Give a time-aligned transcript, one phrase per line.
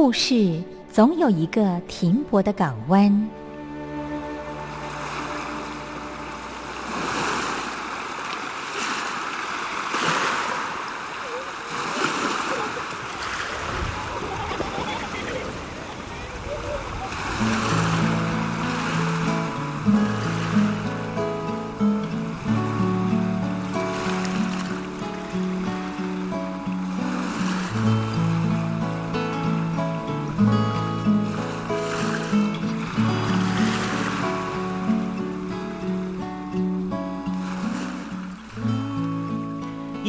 [0.00, 3.28] 故事总有一个停泊的港湾。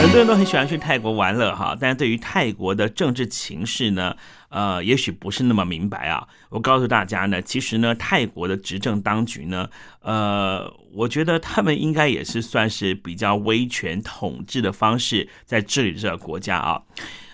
[0.00, 4.14] 很多人都很喜欢去泰国玩乐哈，但是对于泰国的政治情势呢，
[4.50, 6.28] 呃，也许不是那么明白啊。
[6.50, 9.68] 我告诉大家呢，其实呢，泰国的执政当局呢，
[10.02, 16.82] 呃，我觉得他们应该也是算是比较威权统治的方式在治理这个国家啊。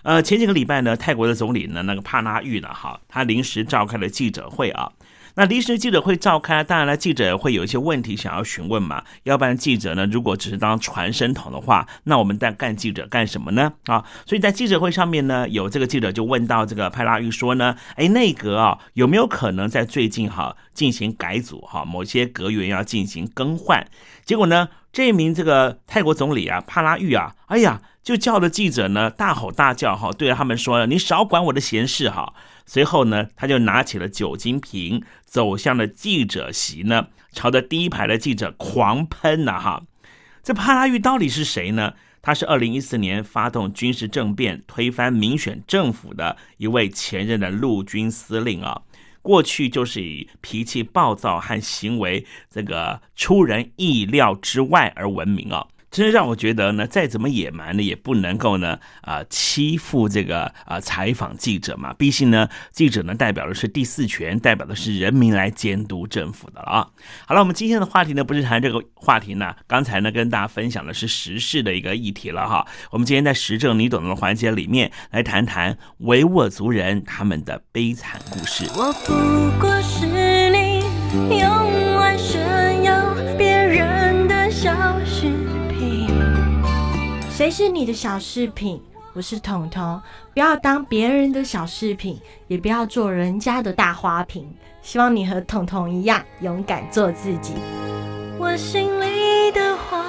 [0.02, 4.90] 呃，前几个礼拜呢，泰国的总理呢，那个帕拉育呢，哈，他临时召开了记者会啊。
[5.34, 9.02] 那临时记者会召开，当然了，记者会有一些问题想要询问嘛。
[9.22, 13.72] 要不然记者呢，如果只是当传声筒的话，那我们在干记者干什么呢？
[13.86, 23.86] 啊，所以在记者会上面呢，有这个记者就问到这个派拉玉说呢，哎，内阁啊有没有可能在最近哈进行改组哈，某些阁员要进行更换？
[24.24, 32.34] 结果呢，这名这个泰国总理啊帕拉育啊，哎呀，就叫着记者呢大吼大叫哈，对着他们说：“你少管我的闲事哈。”
[32.66, 39.58] 随后呢，他就拿起了酒精瓶，走向了记者席呢，朝着第一排的记者狂喷呐！
[39.58, 39.82] 哈，
[40.42, 41.94] 这帕拉育到底是谁呢？
[42.22, 48.82] 他是二零一四年发动军事政变、推翻民选政府的一位前任的陆军司令啊。
[49.22, 55.66] 过去就是以脾气暴躁和行为这个出人意料之外而闻名啊。
[55.90, 61.92] 真是让我觉得呢，再怎么野蛮呢，也不能够呢啊欺负这个啊采访记者嘛。
[61.94, 66.86] 毕竟呢，记者呢代表的是第四权，代表的是人民来监督政府的啊。
[67.26, 72.66] 好了，我们今天的话题呢，不是谈这个话题呢，刚才呢跟大家分享的是时事的一个议题了哈。
[72.90, 78.64] 我们今天在时政你懂的环节里面来谈谈维吾尔族人他们的悲惨故事。
[78.76, 80.06] 我不过是
[80.50, 81.89] 你用
[87.40, 88.82] 谁是你的小饰品？
[89.14, 89.98] 我是彤彤，
[90.34, 94.46] 不要当别人的小饰品，也不要做人家的大花瓶。
[94.82, 97.54] 希望你和彤彤一样，勇敢做自己。
[98.38, 100.04] 我心里的话，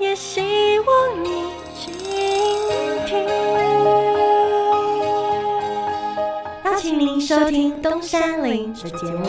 [0.00, 0.40] 也希
[0.80, 1.44] 望你
[1.78, 1.94] 倾
[3.06, 3.24] 听。
[6.64, 9.28] 邀请您收听东山林的节目。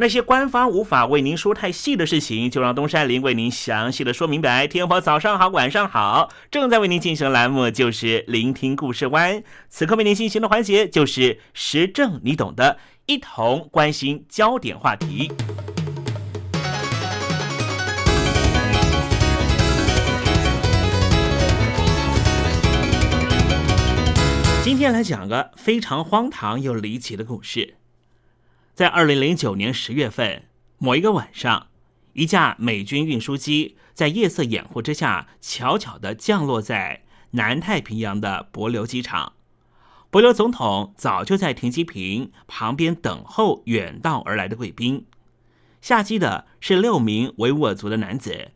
[0.00, 4.66] 那些官方无法为您说太细的事情，就让东山林为您详细的说明白。
[4.66, 9.42] 天婆早上好，晚上好，正在为您进行的栏目就是聆听故事湾。
[9.68, 15.30] 此刻为您进行的环节就是时政，你懂的，一同关心焦点话题。
[24.64, 27.74] 今天来讲个非常荒唐又离奇的故事。
[28.80, 30.44] 在二零零九年十月份
[30.78, 31.66] 某一个晚上，
[32.14, 39.34] 一架美军运输机在夜色掩护之下，悄悄地降落在南太平洋的帛琉机场。
[40.10, 45.04] 帛琉总统早就在停机坪旁边等候远道而来的贵宾。
[45.82, 48.52] 下机的是六名维吾尔族的男子，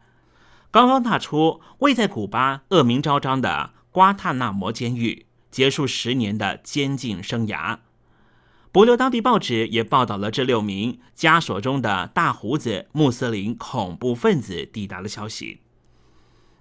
[0.71, 7.81] 刚刚踏出位在古巴恶名昭彰的瓜塔纳摩监狱，结束十年的监禁生涯。
[8.75, 15.61] 博琉当地报纸也报道了这六名枷锁中的大胡子穆斯林恐怖分子抵达的消息。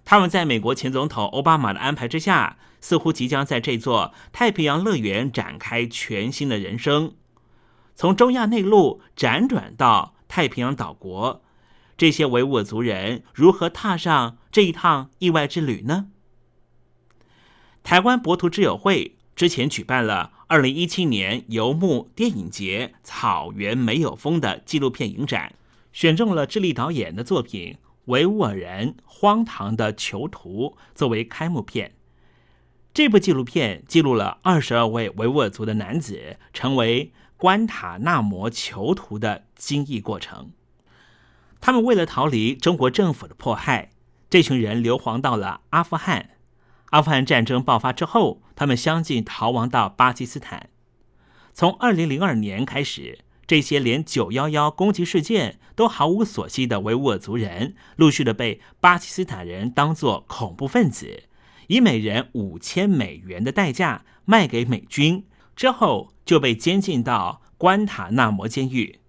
[0.05, 7.15] 他们在美国前总统奥巴马的安排之下，似乎即将在这座太平洋乐园展开全新的人生。
[7.95, 11.41] 从中亚内陆辗转到太平洋岛国，
[11.97, 16.09] 这些维吾尔族人如何踏上这一趟意外之旅呢？
[17.81, 20.31] 台湾博图之友会之前举办了。
[20.47, 25.55] 二零一七年游牧电影节“草原没有风”的纪录片影展，
[25.91, 27.73] 选中了智利导演的作品
[28.05, 31.93] 《维吾尔人荒唐的囚徒》作为开幕片。
[32.93, 40.51] 这部纪录片记录了二十二位维吾尔族的男子成为关塔那摩囚徒的经历过程。
[41.59, 43.89] 他们为了逃离中国政府的迫害，
[44.29, 46.29] 这群人流亡到了阿富汗。
[46.93, 50.69] 阿富汗战争爆发之后，他们相继逃亡到巴基斯坦。
[51.51, 61.23] 从二零零二年开始，这些连九幺幺攻击事件都毫无所悉的维吾尔族人，陆续的被巴基斯坦人当作恐怖分子，
[61.65, 68.99] 以每人五千美元的代价卖给美军，之后就被监禁到关塔那摩监狱，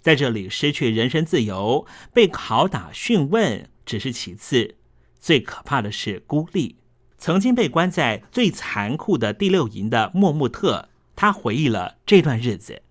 [0.00, 1.84] 在这里失去人身自由，
[2.14, 4.76] 被拷打讯问只是其次，
[5.18, 6.76] 最可怕的是孤立。
[7.22, 12.82] 曾经被关在最残酷的第六营的莫穆特，他回忆了这段日子。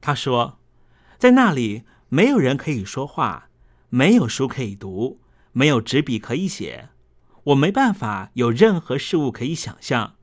[0.00, 0.58] 他说，
[1.18, 3.50] 在那里没有人可以说话，
[3.90, 5.20] 没有书可以读，
[5.52, 6.88] 没有纸笔可以写，
[7.44, 10.14] 我没办法有任何事物可以想象，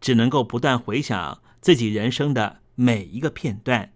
[0.00, 3.92] 只能够不断回想自己人生的每一个片段，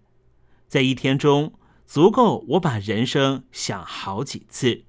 [0.69, 1.51] 在一天中
[1.85, 4.85] 足够我把人生想好几次。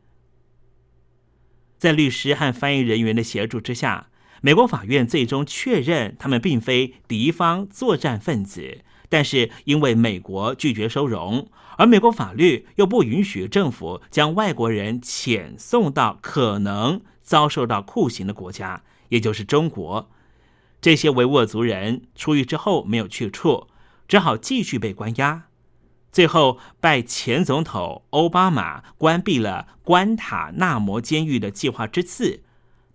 [1.84, 4.06] 在律师和翻译人员的协助之下，
[4.40, 8.78] 美国法院最终确认他们并非敌方作战分子。
[9.10, 20.10] 但是因为美国拒绝收容，而美国法律又不允许政府将外国人遣送到可能遭受到酷刑的国家，也就是中国，
[20.80, 23.66] 这些维吾尔族人出狱之后没有去处，
[24.08, 25.48] 只好继续被关押。
[26.14, 32.44] 最后，拜前总统奥巴马关闭了关塔那摩监狱的计划之次，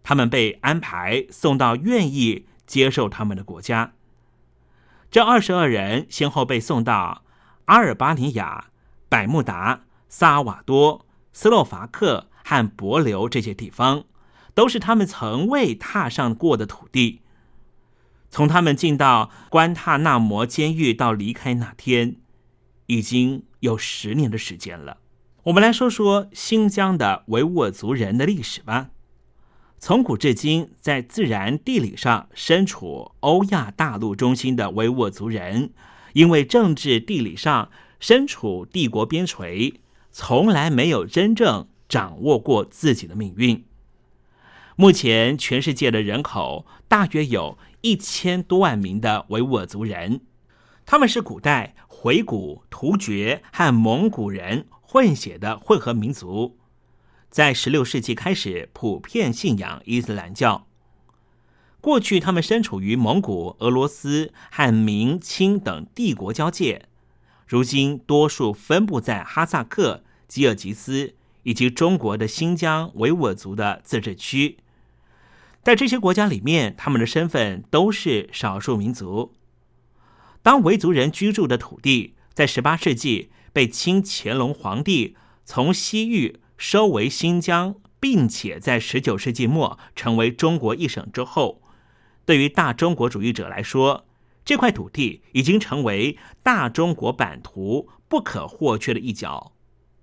[0.04, 3.92] 他们被安排送到愿意接受他们的国家。
[5.12, 7.24] 这二十二人先后被送到
[7.66, 8.68] 阿尔巴尼亚、
[9.10, 14.06] 百慕达、萨瓦多、斯洛伐克和博琉这些地方，
[14.54, 17.20] 都是他们从未踏上过的土地。
[18.30, 22.16] 从他们进到关塔那摩监狱到离开那天。
[22.90, 24.98] 已经有十年的时间了。
[25.44, 28.90] 我们来说说新疆的维吾尔族人的历史吧。
[29.78, 35.72] 从古至今，在自然地理上身处欧亚大陆中心的维吾尔族人，
[36.14, 37.70] 因为政治地理上
[38.00, 39.76] 身处帝国边陲，
[40.12, 43.64] 从来没有真正掌握过自己的命运。
[44.76, 50.22] 目前，全世界的人口大约有一千多万名的维吾尔族人，
[50.88, 51.76] 他们是古代。
[52.02, 56.56] 回古突厥和蒙古人混血的混合民族，
[57.30, 60.66] 在十六世纪开始普遍信仰伊斯兰教。
[61.82, 66.86] 过去，他们身处于蒙古、俄罗斯和明清等帝国交界。
[67.46, 74.60] 如今，多数分布在哈萨克、吉尔吉斯以及中国的新疆维吾尔族的自治区。
[75.62, 79.34] 在这些国家里面，他们的身份都是少数民族。
[80.50, 85.16] 当维族人居住的土地在十八世纪被清乾隆皇帝
[85.46, 91.62] 从西域收为新疆，并且在十九世纪末成为中国一省之后，
[92.26, 94.08] 对于大中国主义者来说，
[94.44, 99.54] 这块土地已经成为大中国版图不可或缺的一角。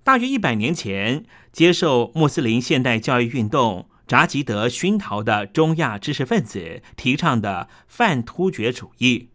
[0.04, 9.30] 大约一百年前，接受穆斯林现代教育运动扎吉德熏陶的中亚知识分子提倡的泛突厥主义，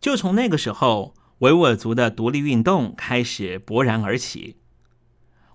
[0.00, 4.56] 就从那个时候，维吾尔族的独立运动开始勃然而起。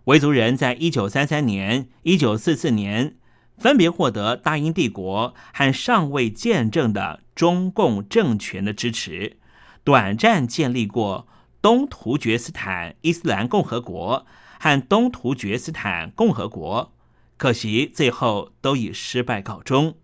[0.06, 3.18] 维族人在一九三三年、一九四四年。
[3.56, 9.38] 分别获得大英帝国和尚未见证的中共政权的支持，
[9.84, 11.28] 短暂建立过
[11.62, 14.26] 东突厥斯坦伊斯兰共和国
[14.60, 16.94] 和东突厥斯坦共和国，
[17.38, 19.96] 可惜最后都以失败告终。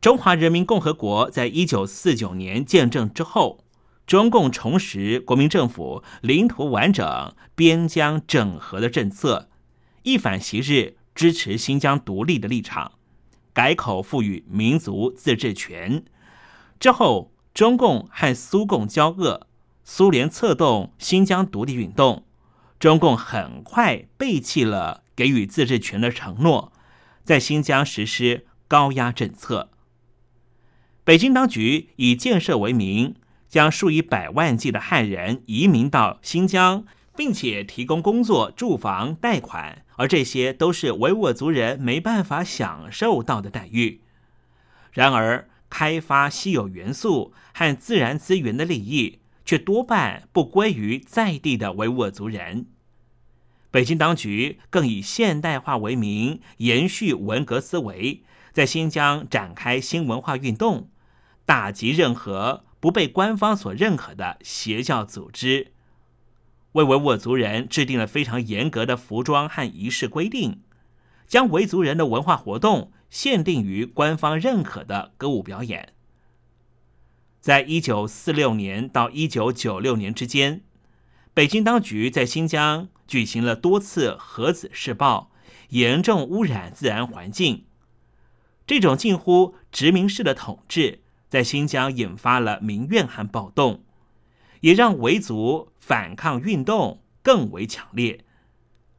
[0.00, 3.64] 中华人民共和国在一九四九年建政之后，
[4.06, 9.48] 中共重拾国民政府领土完整、边疆整合的政策，
[10.02, 10.96] 一反昔日。
[11.12, 12.92] 支持新疆独立的立场，
[13.52, 16.02] 改口赋予民族自治权。
[16.78, 19.46] 之后，中共和苏共交恶，
[19.84, 22.24] 苏联策动新疆独立运动，
[22.78, 26.72] 中共很快背弃了给予自治权的承诺，
[27.22, 29.68] 在新疆实施高压政策。
[31.10, 33.16] 北京当局以建设为名，
[33.48, 36.84] 将数以百万计的汉人移民到新疆。
[37.16, 44.02] 并且提供工作、住房、贷款，而这些都是维吾尔族人没办法享受到的待遇。
[44.92, 52.66] 然而，开发稀有元素和自然资源的利益却多半不归于在地的维吾尔族人。
[53.72, 60.88] 北京当局更以现代化为名，延续文革思维，在新疆展开新文化运动，
[61.50, 65.72] 打击任何不被官方所认可的邪教组织。
[66.74, 70.62] 为维吾尔族人制定了非常严格的服装和仪式规定，
[71.26, 75.92] 将维族人的文化活动限定于官方认可的歌舞表演。
[77.40, 80.62] 在一九四六年到一九九六年之间，
[81.34, 85.32] 北京当局在新疆举行了多次核子试爆，
[85.70, 87.64] 严重污染自然环境。
[88.68, 91.00] 这种近乎殖民式的统治，
[91.30, 93.84] 在新疆引发了民怨和暴动。
[94.60, 98.26] 也让维族反抗运动更为强烈，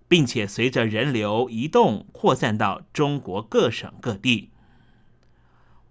[0.07, 4.49] 并且随着人流移动扩散到中国各省各地，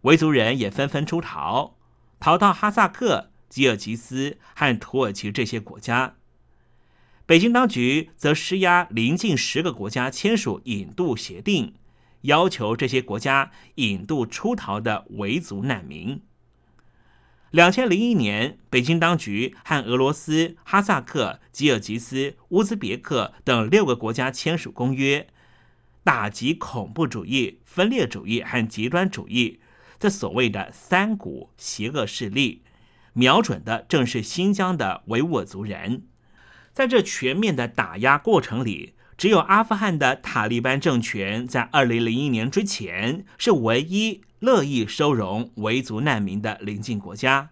[0.01, 1.77] 维族人也纷纷出逃，
[2.19, 6.17] 逃到哈萨克、吉尔吉斯和土耳其这些国家。
[7.25, 11.75] 北京当局则施压临近十个国家签署引渡协定，
[12.23, 16.21] 要求这些国家引渡出逃的维族难民。
[17.51, 25.27] 两千零一年，北京当局和俄罗斯、哈萨克、吉尔吉斯、乌兹别克等六个国家签署公约，
[26.05, 29.59] 打击恐怖主义、分裂主义和极端主义
[29.99, 32.63] 这所谓的三股邪恶势力，
[33.15, 36.05] 瞄准的正是新疆的维吾尔族人。
[36.73, 44.23] 在这全面的打压过程里，只有阿富汗的塔利班政权在二零零一年之前是唯一。
[44.39, 47.51] 乐意收容维族难民的邻近国家，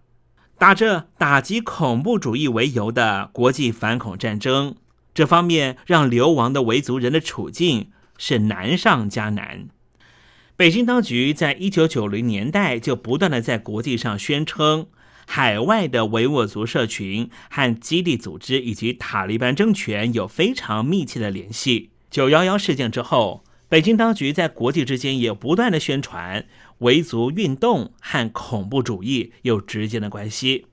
[0.57, 4.75] 打着打击恐怖主义为由的国际反恐战争，
[5.13, 9.69] 这方面让流亡的维族人的处境是难上加难。
[10.57, 14.87] 北京当局在一九九零年代就不断的在国际上宣称，
[15.31, 21.91] 海外的维吾尔族社群和基地组织以及塔利班政权有非常密切的联系。
[22.11, 26.47] 九幺幺事件之后，北京当局在国际之间也不断的宣传。
[26.79, 30.65] 维族运动和恐怖主义有直接的关系。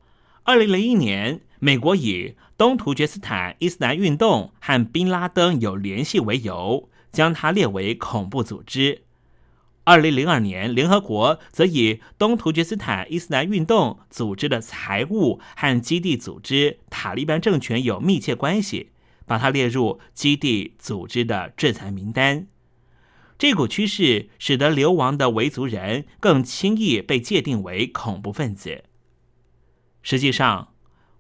[0.44, 9.02] 二零零一年，美国以东突厥斯坦伊斯兰运动和宾拉登有联系为由，将它列为恐怖组织。
[9.86, 18.90] 二零零二年，联合国则以东突厥斯坦伊斯兰运动组织的财务和基地组织塔利班政权有密切关系，
[19.28, 22.48] 把它列入基地组织的制裁名单。
[23.38, 28.86] 这股趋势使得流亡的维族人更轻易被界定为恐怖分子。
[30.02, 30.70] 实际上，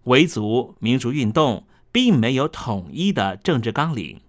[0.05, 4.21] 维族民族运动并没有统一的政治纲领，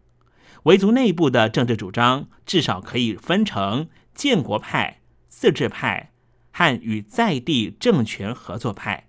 [0.65, 6.11] 维族内部的政治主张至少可以分成建国派、自治派
[6.51, 9.07] 和与在地政权合作派。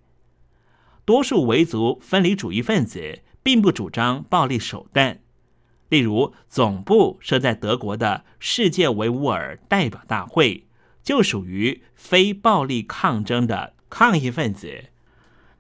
[1.05, 5.21] 多数维族分离主义分子并不主张暴力手段。
[5.89, 10.67] 例如，总部设在德国的世界维吾尔代表大会
[11.01, 14.89] 就属于非暴力抗争的抗议分子。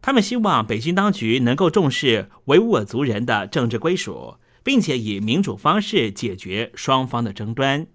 [0.01, 7.87] 他们希望北京当局能够重视维吾尔族人的政治归属，并且以民主方式解决双方的争端。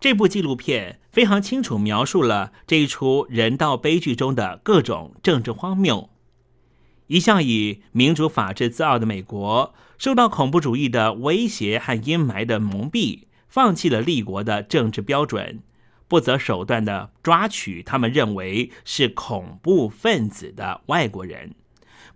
[0.00, 6.08] 这部纪录片非常清楚描述了这一出人道悲剧中的各种政治荒谬。
[7.08, 15.60] 一向以民主法治自傲的美国，受到恐怖主义的威胁和阴霾的蒙蔽，放弃了立国的政治标准，
[16.08, 21.54] 不择手段的抓取他们认为是恐怖分子的外国人，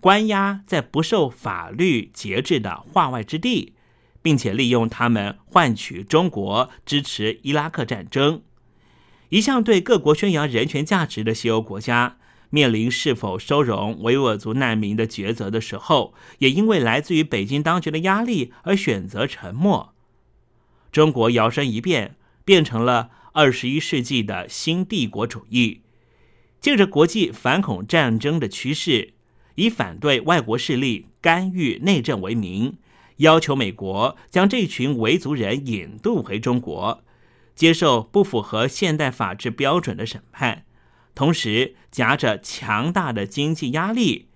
[0.00, 3.74] 关押在不受法律节制的化外之地。
[4.24, 8.40] 并且利用他们换取中国支持伊拉克战争。
[9.28, 12.16] 一向对各国宣扬人权价值的西欧国家，
[12.48, 19.92] 面临是否收容维吾尔族难民的抉择的时候，也因为来自于北京当局的压力而选择沉默。
[20.90, 25.82] 中国摇身一变，变成了二十一世纪的新帝国主义，
[26.62, 29.12] 借着国际反恐战争的趋势，
[29.56, 32.78] 以反对外国势力干预内政为名。
[33.18, 37.04] 要求美国将这群维族人引渡回中国，
[37.54, 40.64] 接受不符合现代法治标准的审判，
[41.14, 44.28] 同时夹着强大的经济压力，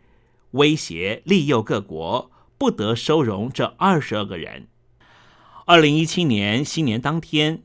[0.52, 4.68] 威胁利诱各国不得收容这二十二个人。
[5.66, 7.62] 二零一七年新年当天，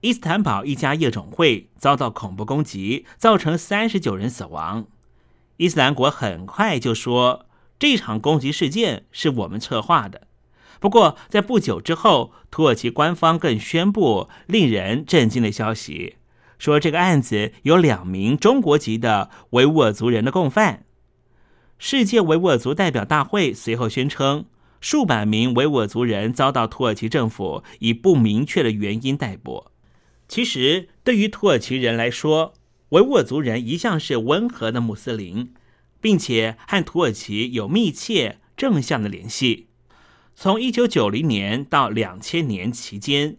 [0.00, 4.86] 伊斯坦堡一家夜总会遭到恐怖攻击，造成三十九人死亡。
[5.56, 7.46] 伊斯兰国很快就说
[7.78, 10.28] 这场攻击事件是我们策划的。
[10.84, 16.16] 不过，在不久之后，土耳其官方更宣布令人震惊的消息，
[16.58, 20.84] 说这个案子有两名中国籍的维吾尔族人的共犯。
[21.78, 24.44] 世界维吾尔族代表大会随后宣称，
[24.78, 29.68] 数百名维吾尔族人遭到土耳其政府以不明确的原因逮捕。
[30.28, 32.52] 其实，对于土耳其人来说，
[32.90, 35.54] 维吾尔族人一向是温和的穆斯林，
[36.02, 39.68] 并且和土耳其有密切正向的联系。
[40.36, 43.36] 从一九九零年到两千年期间，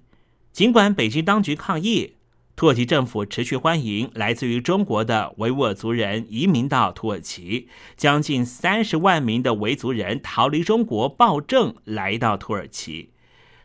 [0.53, 2.13] 尽管北京当局抗议，
[2.55, 13.11] 土耳其政府持续欢迎来自于中国的维吾尔族人移民到土耳其，将近三十万名的维族人逃离中国暴政来到土耳其。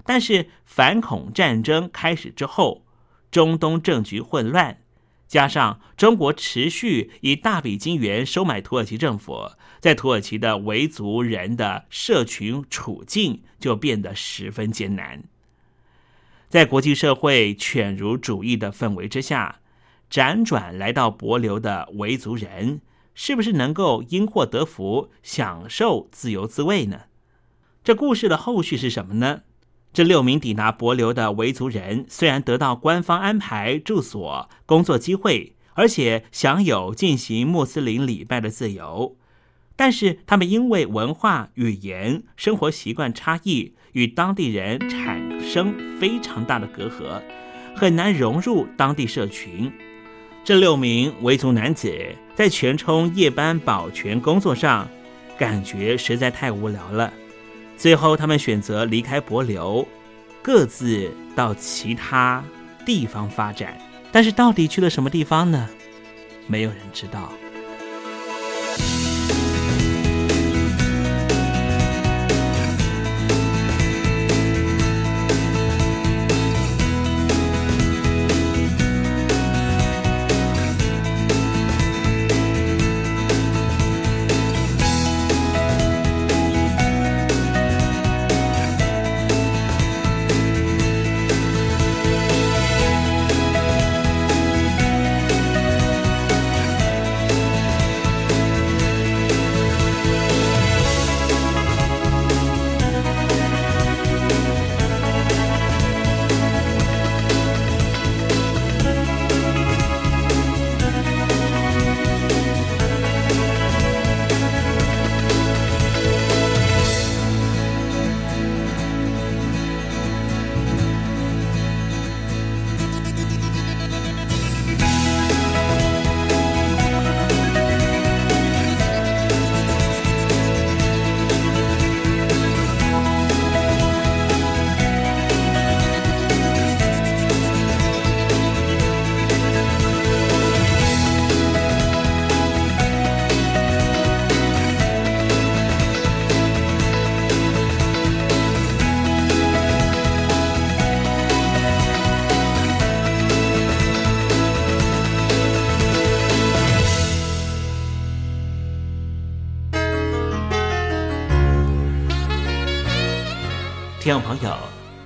[0.05, 2.85] 但是反恐战争开始之后，
[3.31, 4.80] 中东政局混乱。
[5.31, 15.23] 加上中国持续以大笔金元收买土耳其政府，在土耳其的维族人的社群处境就变得十分艰难。
[16.49, 19.61] 在国际社会犬儒主义的氛围之下，
[20.11, 22.81] 辗转来到博流的维族人，
[23.14, 27.03] 是不是能够因祸得福，享受自由滋味呢？
[27.85, 29.43] 这故事的后续是什么呢？
[29.92, 39.16] 这六名抵达博流的维族人，虽然得到官方安排住所、工作机会，而且享有进行穆斯林礼拜的自由，
[39.74, 47.20] 但是他们因为文化、语言、生活习惯差异，与当地人产生非常大的隔阂，
[47.74, 49.72] 很难融入当地社群。
[50.44, 51.92] 这六名维族男子
[52.37, 54.88] 在全冲夜班保全工作上，
[55.37, 57.12] 感觉实在太无聊了。
[57.81, 59.88] 最后，他们选择离开博流，
[60.43, 62.45] 各自到其他
[62.85, 63.75] 地方发展。
[64.12, 65.66] 但是，到底去了什么地方呢？
[66.47, 67.33] 没有人知道。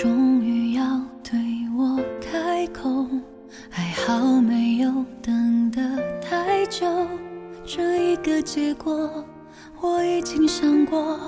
[0.00, 0.84] 终于要
[1.24, 1.36] 对
[1.76, 3.04] 我开口，
[3.68, 5.80] 还好没有等得
[6.20, 6.86] 太久。
[7.66, 9.10] 这一个结果，
[9.80, 11.18] 我已经想过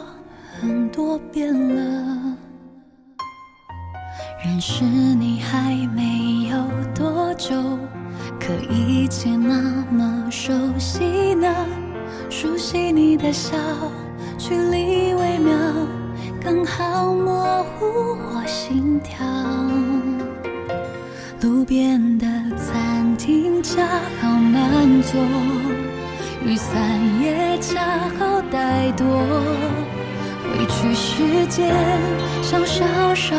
[0.60, 2.36] 很多遍了。
[4.44, 7.60] 认识你还没有多久，
[8.38, 11.52] 可一切那么熟悉呢？
[12.28, 13.58] 熟悉你的笑，
[14.38, 15.58] 距离微妙。
[16.42, 19.18] 刚好模糊我心跳，
[21.42, 22.26] 路边的
[22.56, 23.86] 餐厅恰
[24.20, 25.20] 好满座，
[26.44, 31.76] 雨伞也恰好带多，委屈时间
[32.42, 33.36] 像少少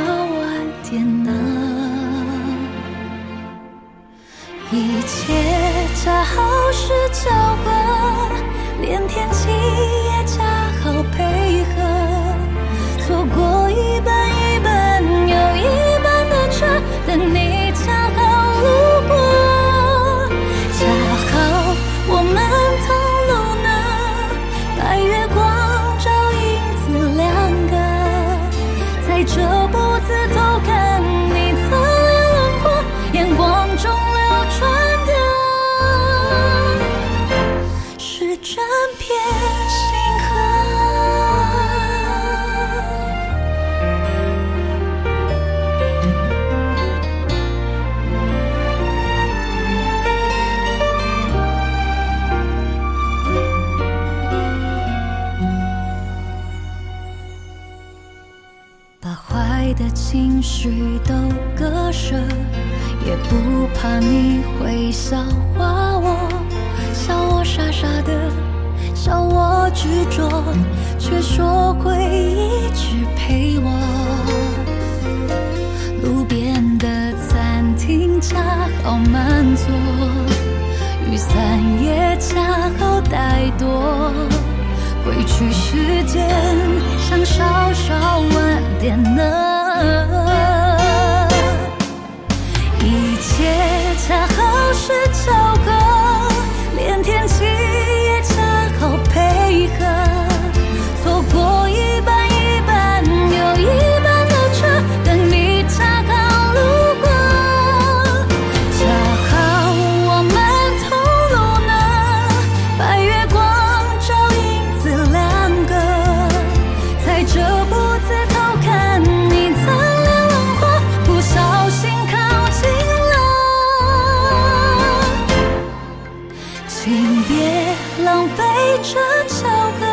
[126.83, 128.43] 请别浪费
[128.81, 129.47] 这巧
[129.79, 129.85] 合，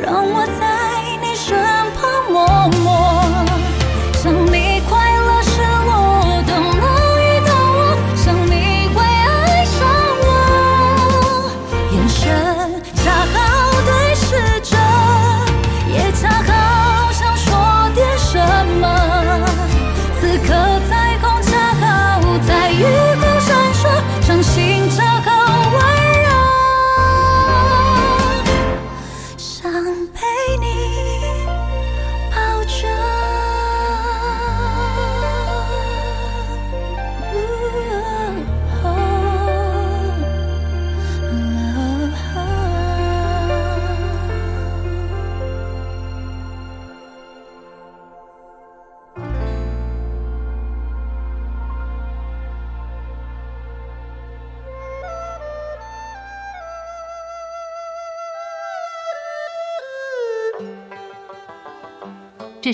[0.00, 0.62] 让我在
[1.20, 1.58] 你身
[1.96, 2.46] 旁默
[2.84, 3.17] 默。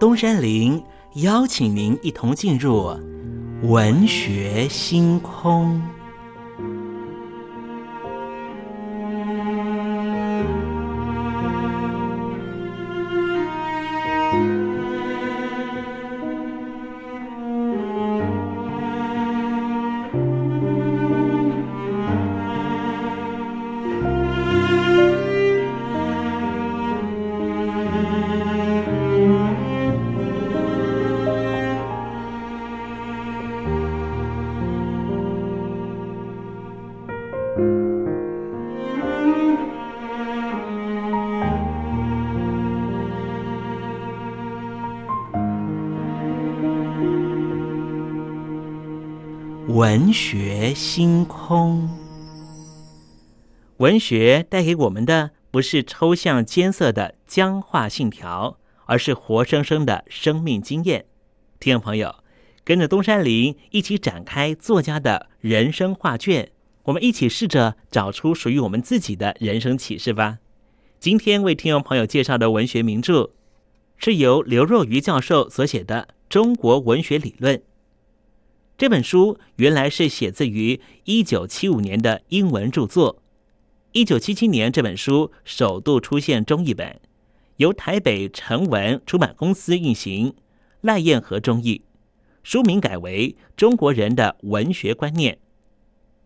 [0.00, 0.82] 东山林
[1.16, 2.86] 邀请您一同进入
[3.62, 5.78] 文学星空。
[49.90, 51.90] 文学星空，
[53.78, 61.06] 文学带给我们的不是抽象艰涩的僵化信条，而是活生生的生命经验。
[61.58, 62.22] 听众朋友，
[62.62, 66.52] 跟着东山林一起展开作家的人生画卷，
[66.84, 70.38] 我们一起试着找出属于我们自己的人生启示吧。
[71.00, 73.30] 今天为听众朋友介绍的文学名著，
[73.96, 77.56] 是由刘若愚教授所写的《中国文学理论》。
[78.80, 83.22] 这本书原来是写自于一九七五年的英文著作，
[83.92, 86.98] 一九七七年这本书首度出现中译本，
[87.58, 90.34] 由台北成文出版公司运行，
[90.80, 91.82] 赖燕和中译，
[92.42, 95.34] 书名改为《中国人的文学观念》。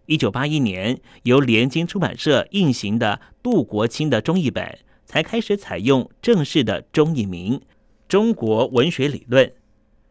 [0.06, 7.58] 一九八一年由联经出版社印行的杜国清的中译本，才开始采用正式的中译名
[8.06, 9.44] 《中国文学理论》。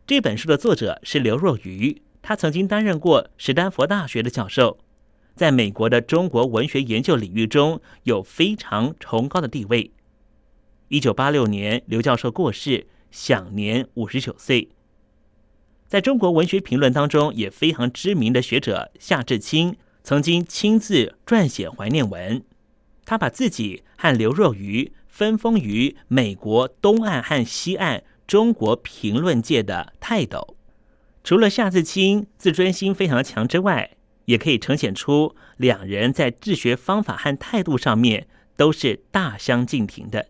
[0.06, 2.02] 这本书的作者是刘若愚。
[2.24, 4.80] 他曾经担任过史丹佛大学的教授，
[5.36, 9.92] 在美国的中国文学研究领域中有非常崇高的地位。
[10.88, 14.70] 一九八六年，刘教授过世，享年五十九岁。
[15.86, 22.42] 在中国文学评论当中，也非常知名的学者夏志清曾经亲自撰写怀念文。
[23.06, 30.56] 他把自己和刘若愚分封于美国东岸和西岸中国评论界的泰斗。
[31.24, 33.92] 除了夏志清自尊心非常强之外，
[34.26, 40.28] 也可以呈现出两人在治学方法和态度上面都是大相径庭的。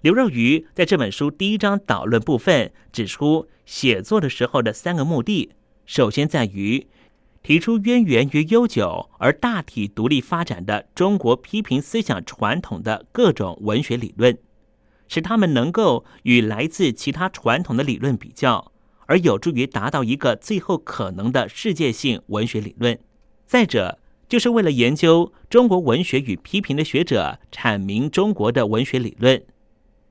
[0.00, 5.50] 刘若愚在这本书第一章导论部分指出，写作的时候的三个目的，
[5.84, 6.86] 首先在于
[7.42, 14.38] 提出渊源于悠久而大体独立发展的中国批评思想传统的各种文学理论，
[15.08, 18.70] 使他们能够与来自其他传统的理论比较。
[19.08, 22.98] 而有助于达到一个最后可能的世界性文学理论。
[23.46, 23.98] 再者，
[24.28, 29.42] 就是为了研究中国文学与批评的学者阐明中国的文学理论。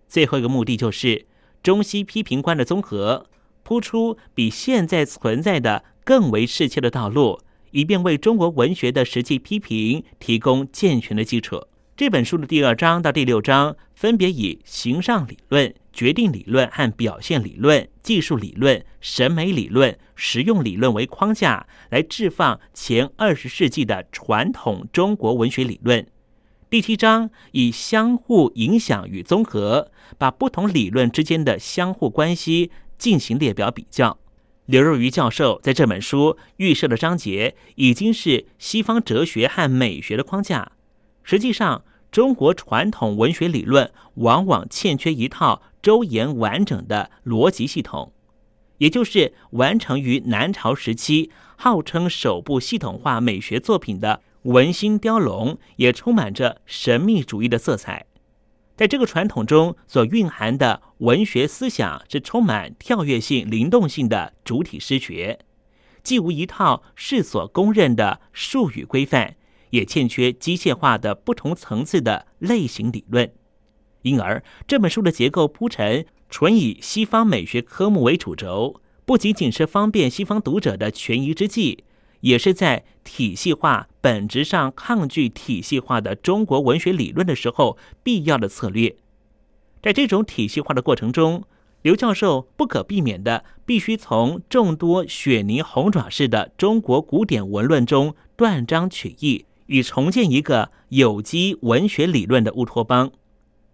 [0.07, 1.25] 最后一个目的就是
[1.61, 3.27] 中西批评观的综合，
[3.61, 7.39] 铺出比现在存在的更为适切的道路，
[7.71, 11.61] 以便为中国文学的实际批评提供健全的基础。
[11.97, 26.05] 这本书的第二章到第六章分别以形上理论、决定理论和表现理论、技术理论、审美理论、实用理论为框架，来置放前二十世纪的传统中国文学理论。
[26.69, 29.89] 第七章以相互影响与综合，
[30.19, 32.69] 把不同理论之间的相互关系
[32.99, 34.19] 进行列表比较。
[34.67, 40.73] 刘若愚教授在这本书预设的章节已经是西方哲学和美学的框架。
[41.29, 48.13] 实际上，中国传统文学理论往往欠缺一套周延完整的逻辑系统，
[48.77, 58.05] 也就是完成于南朝时期，号称首部系统化美学作品的《文心雕龙》也充满着神秘主义的色彩。
[58.77, 65.39] 在这个传统中所蕴含的文学思想是充满跳跃性、灵动性的主体诗学，
[66.01, 69.35] 既无一套世所公认的术语规范。
[69.69, 73.31] 也欠缺机械化的不同层次的类型理论，
[74.01, 81.83] 因而这本书的结构铺陈纯以西方美学科目为主轴，不仅仅是方便西方读者的权宜之计，
[82.21, 88.95] 也是在体系化本质上抗拒体系化的中国文学理论的时候必要的策略。
[89.81, 91.43] 在这种体系化的过程中，
[91.81, 99.45] 刘教授不可避免的必须从众多雪泥红爪式的中国古典文论中断章取义。
[99.67, 103.11] 与重建一个有机文学理论的乌托邦。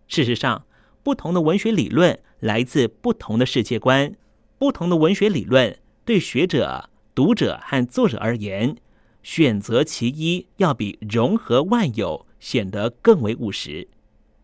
[0.07, 0.65] 事实上，
[1.01, 4.13] 不同的文学理论来自不同的世界观，
[4.59, 8.75] 不同的文学理论对学者、读者和作者而言，
[9.23, 13.87] 选择其一要比融合万有显得更为务实。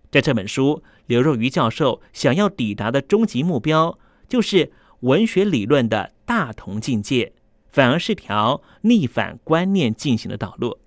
[0.09, 4.71] 在这本书，刘若愚教授想要抵达的终极目标，就是
[5.01, 7.33] 文学理论的大同境界，
[7.67, 10.79] 反而是条逆反观念进行的道路。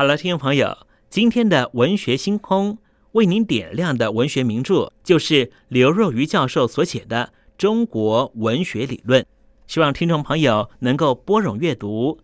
[0.00, 0.78] 好了，听众朋友，
[1.10, 2.78] 今天的文学星空
[3.12, 9.20] 为您点亮的文学名著，就是刘若愚教授所写的《中国文学理论》。
[9.66, 12.18] 希望听众朋友能够拨冗阅读。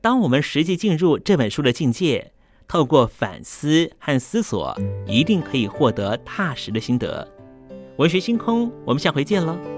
[0.00, 2.32] 当我们实际进入这本书的境界，
[2.66, 4.74] 透过反思和思索，
[5.06, 7.30] 一定可以获得踏实的心得。
[7.98, 9.77] 文学星空，我们下回见喽。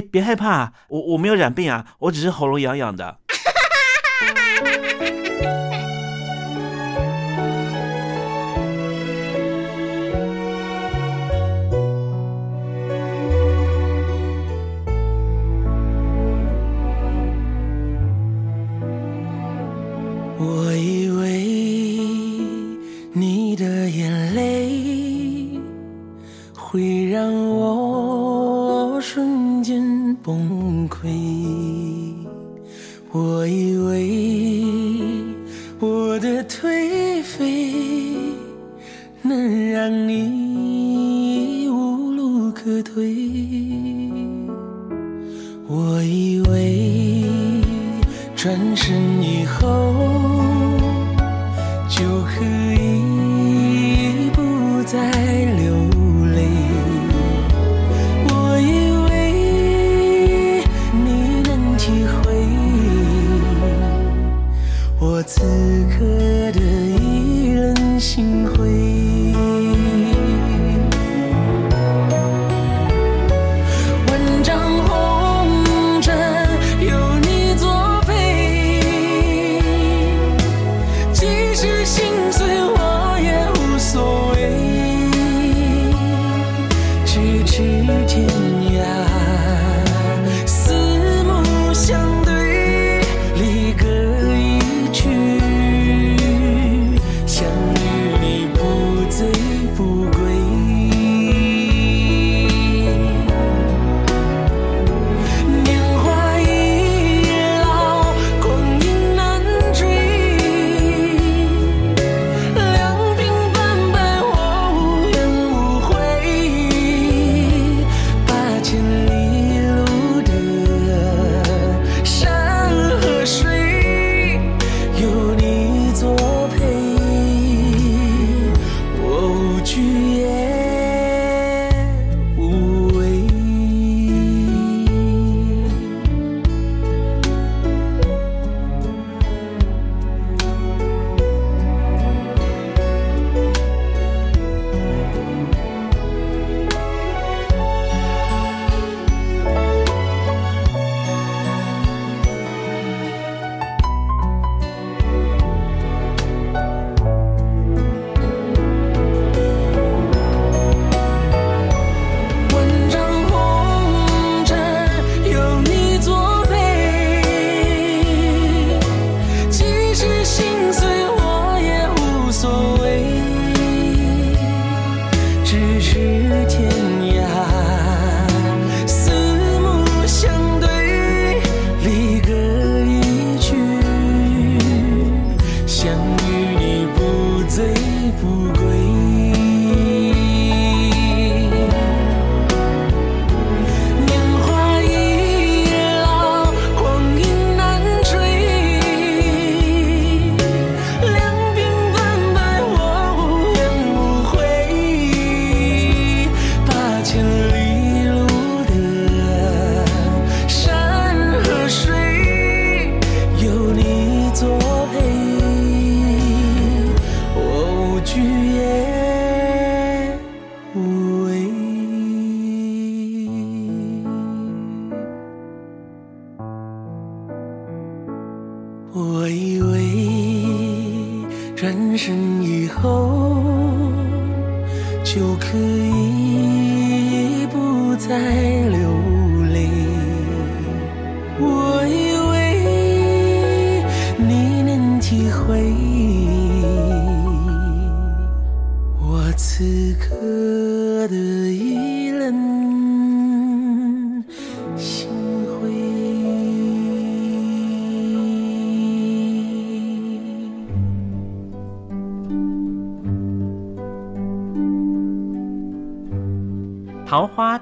[0.00, 3.18] 别害怕，我我没有染病啊，我只是喉咙痒痒的。
[20.40, 21.17] 我以为